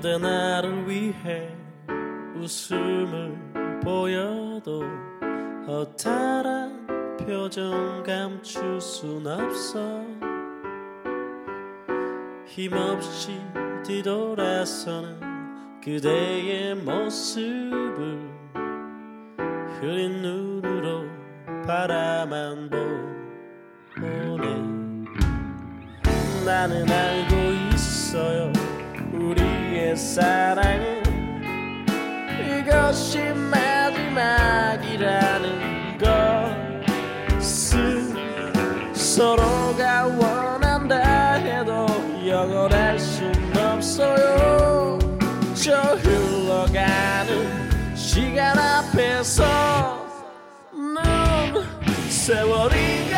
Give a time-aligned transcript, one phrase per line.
[0.00, 1.54] 그대 나를 위해
[2.34, 3.36] 웃음을
[3.82, 4.82] 보여도
[5.66, 10.02] 허탈한 표정 감출 순 없어.
[12.46, 13.38] 힘없이
[13.84, 15.20] 뒤돌아서는
[15.84, 18.30] 그대의 모습을
[19.74, 21.04] 흐린 눈으로
[21.66, 22.70] 바라만
[23.96, 24.46] 보네.
[26.46, 27.36] 나는 알고
[27.74, 28.50] 있어요.
[29.12, 29.49] 우리
[29.96, 31.02] 사랑은
[32.38, 33.18] 이것이
[33.50, 35.98] 마지막이라는
[37.38, 38.14] 것을
[38.92, 41.86] 서로가 원한다 해도
[42.26, 44.98] 영원할 순 없어요.
[45.54, 50.06] 저 흘러가는 시간 앞에서
[50.72, 51.54] 넌
[52.08, 53.09] 세월이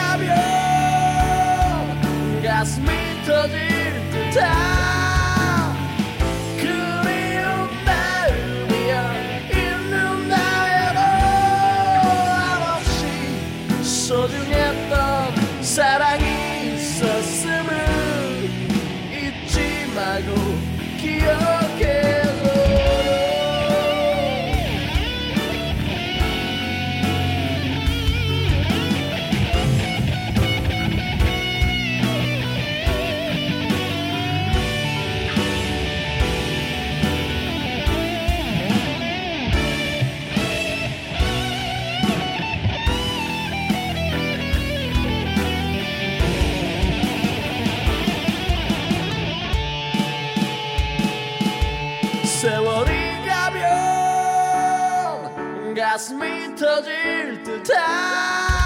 [56.62, 58.61] 짙어질 듯한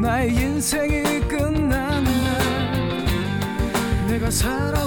[0.00, 3.06] 나의 인생이 끝난 날
[4.08, 4.79] 내가 살아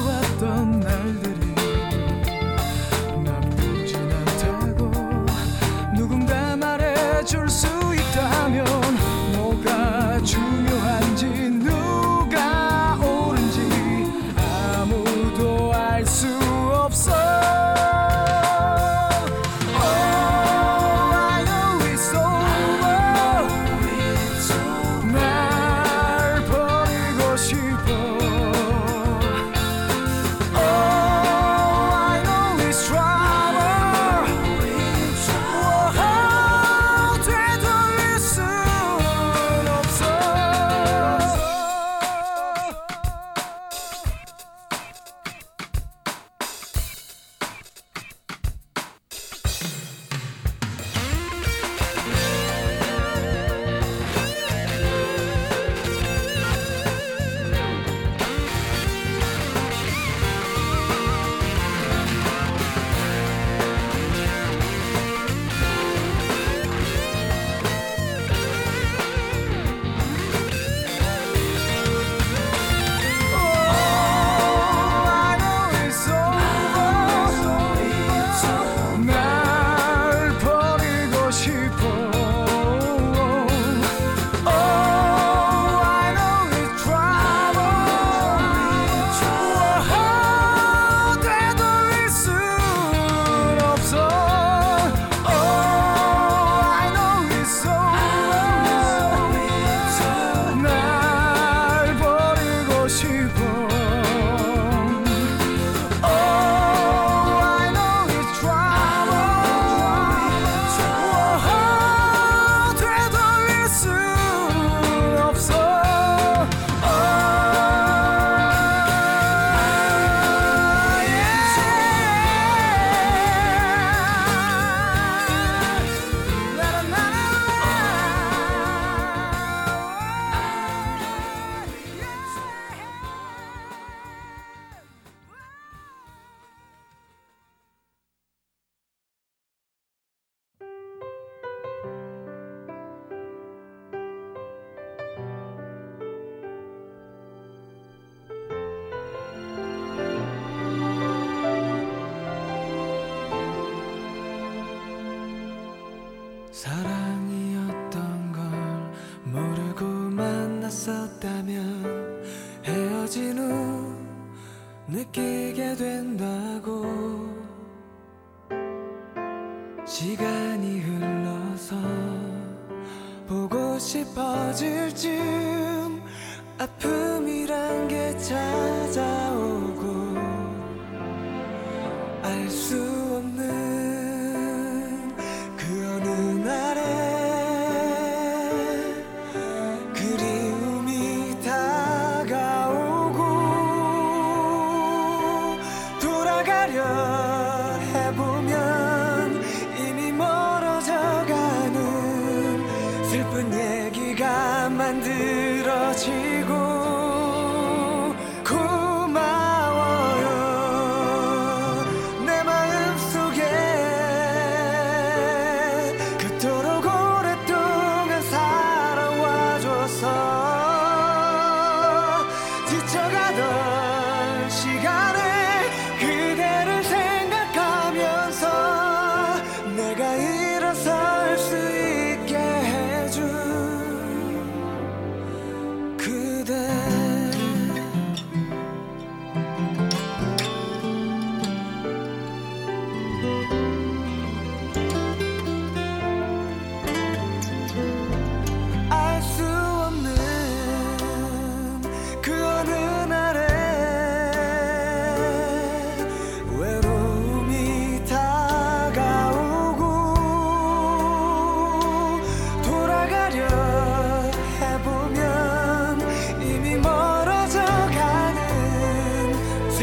[176.63, 177.02] 아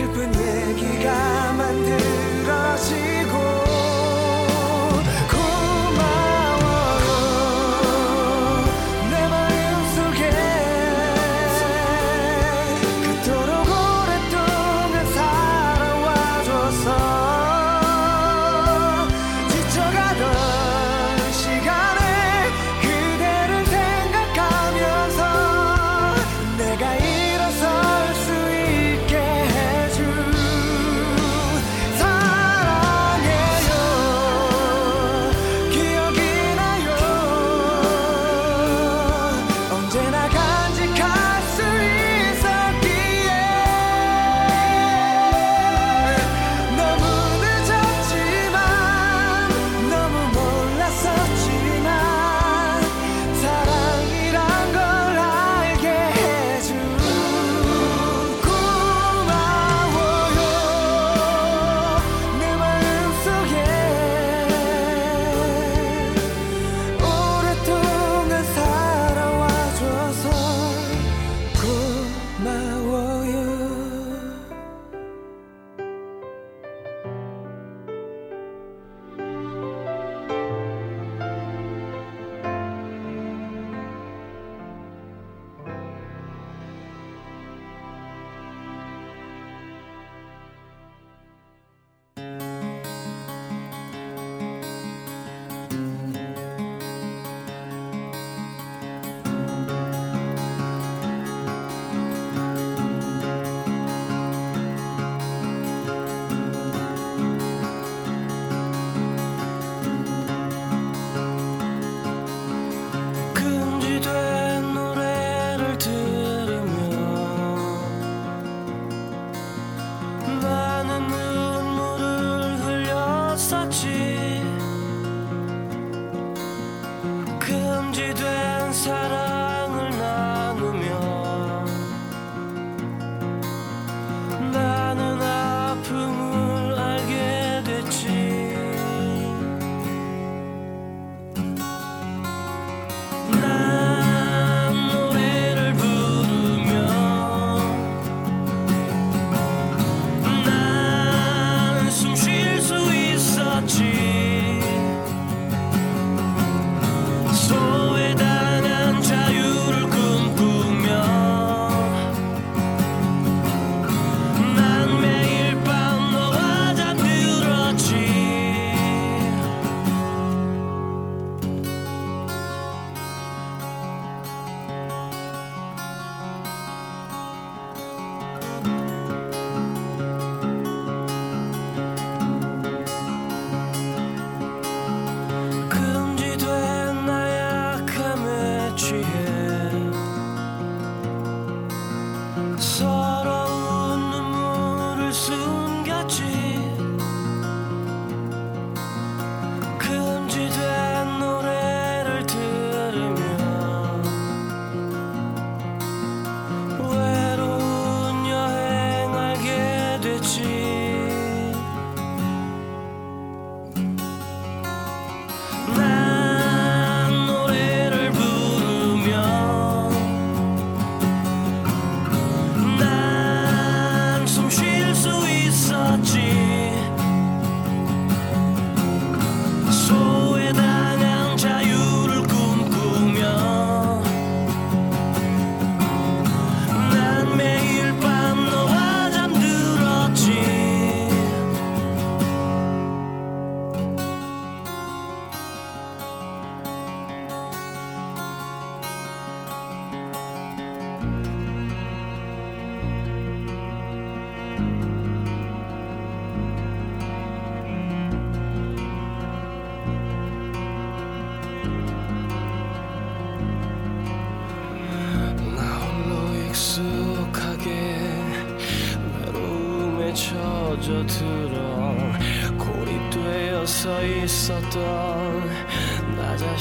[0.00, 0.29] Sipping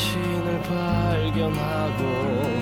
[0.10, 2.59] 나 자신을 발견하고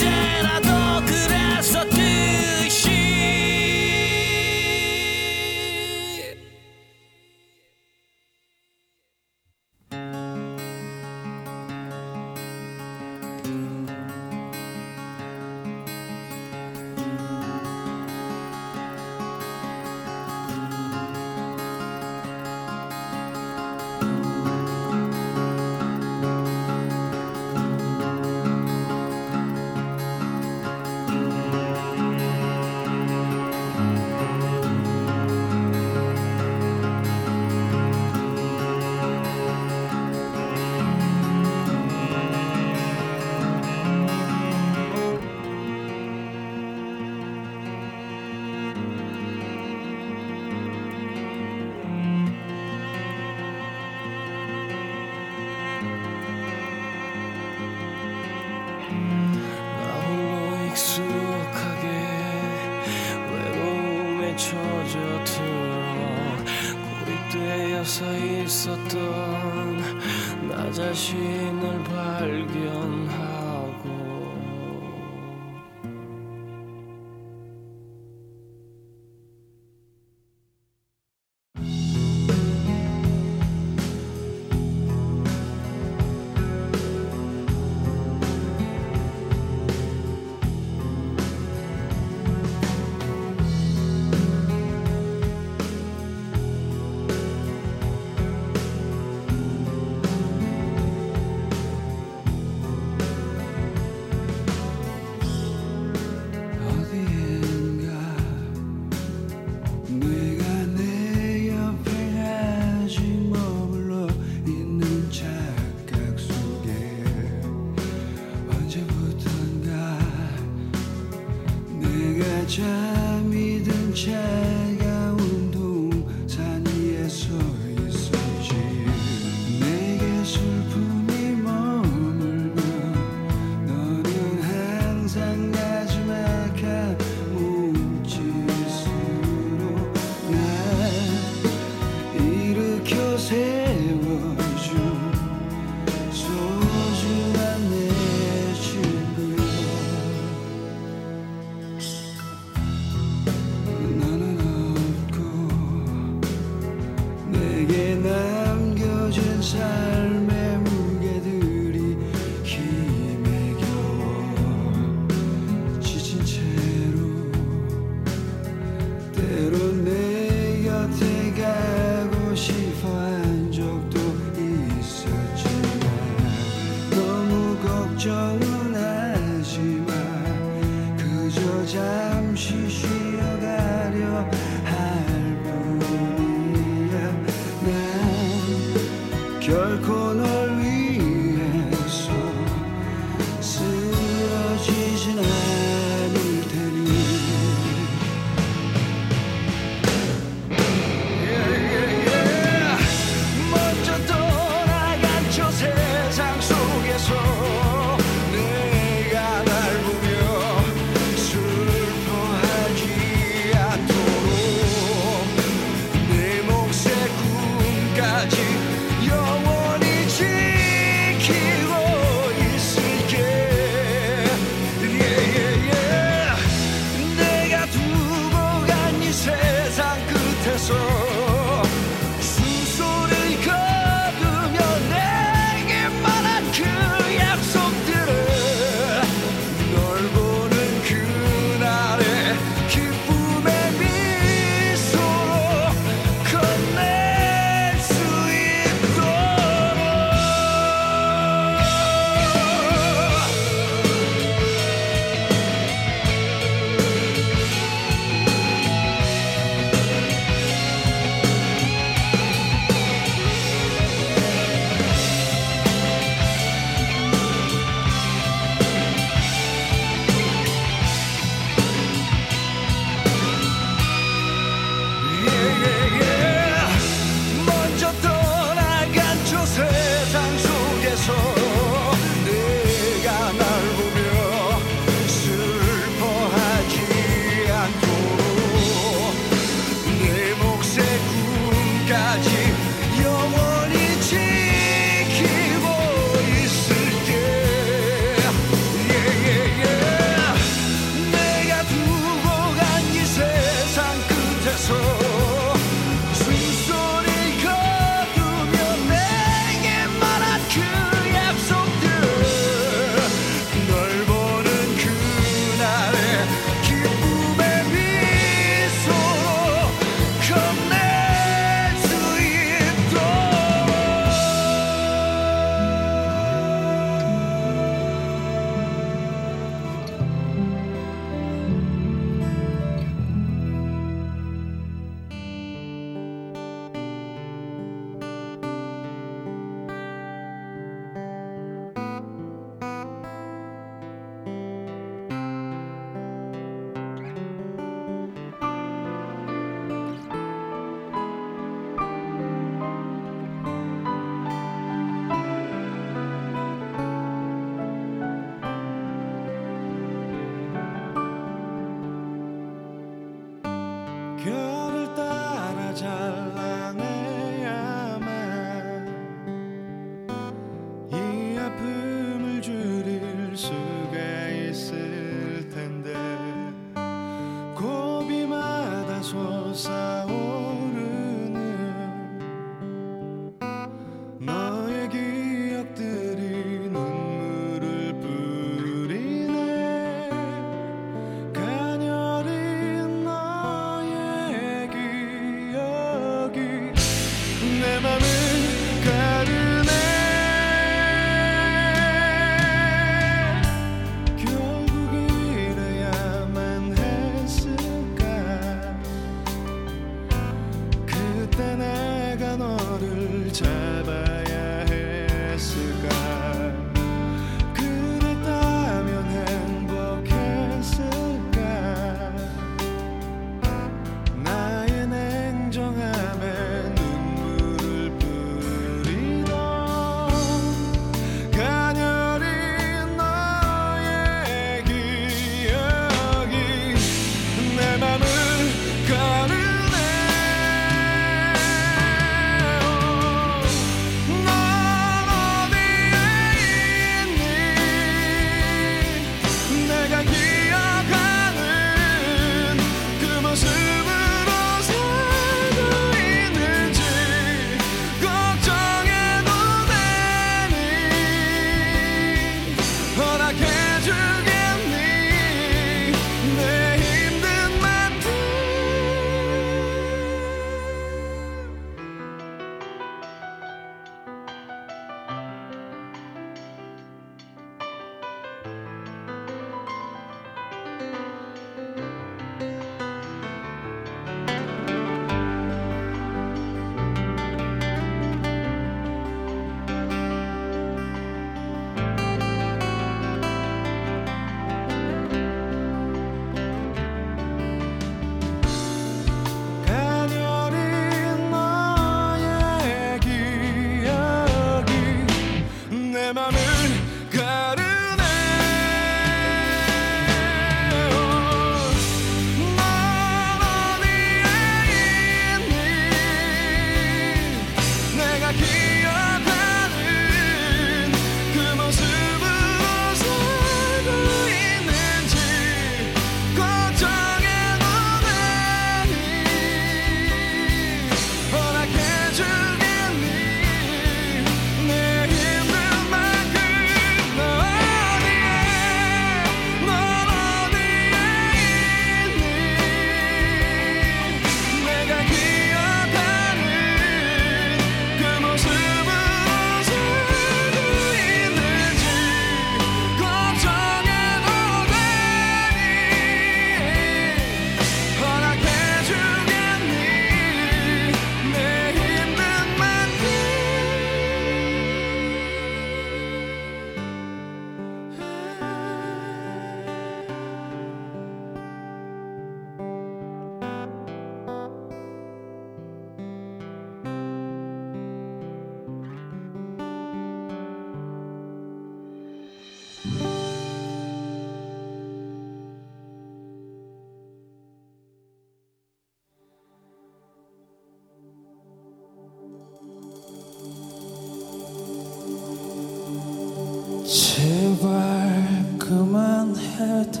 [597.60, 600.00] 제발 그만해도